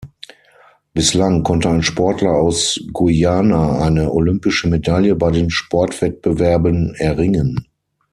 Bislang 0.95 1.43
konnte 1.43 1.69
ein 1.69 1.83
Sportler 1.83 2.31
aus 2.31 2.79
Guyana 2.91 3.77
eine 3.85 4.11
olympische 4.11 4.67
Medaille 4.67 5.15
bei 5.15 5.29
den 5.29 5.51
Sportwettbewerben 5.51 6.95
erringen. 6.95 7.67